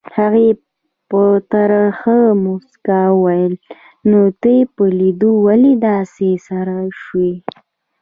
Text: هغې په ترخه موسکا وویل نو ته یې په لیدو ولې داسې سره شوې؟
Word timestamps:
هغې 0.17 0.49
په 1.09 1.23
ترخه 1.51 2.17
موسکا 2.43 3.01
وویل 3.13 3.53
نو 4.09 4.21
ته 4.41 4.49
یې 4.57 4.61
په 4.75 4.83
لیدو 4.99 5.31
ولې 5.45 5.73
داسې 5.87 6.29
سره 6.47 6.75
شوې؟ 7.01 7.31